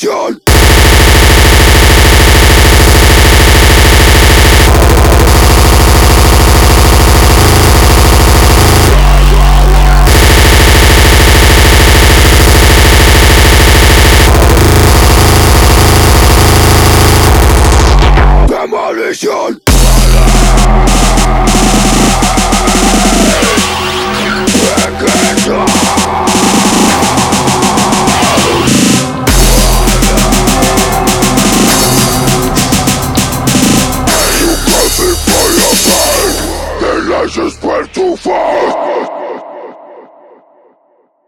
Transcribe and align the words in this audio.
Demolition! 0.00 0.40
Demolition! 18.46 19.67